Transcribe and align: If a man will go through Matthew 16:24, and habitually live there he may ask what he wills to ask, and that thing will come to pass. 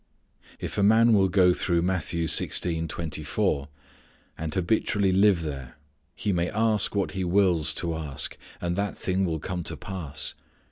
If 0.59 0.79
a 0.79 0.81
man 0.81 1.13
will 1.13 1.29
go 1.29 1.53
through 1.53 1.83
Matthew 1.83 2.25
16:24, 2.25 3.67
and 4.35 4.51
habitually 4.51 5.11
live 5.11 5.43
there 5.43 5.77
he 6.15 6.33
may 6.33 6.49
ask 6.49 6.95
what 6.95 7.11
he 7.11 7.23
wills 7.23 7.71
to 7.75 7.93
ask, 7.93 8.35
and 8.59 8.75
that 8.75 8.97
thing 8.97 9.25
will 9.25 9.39
come 9.39 9.61
to 9.61 9.77
pass. 9.77 10.33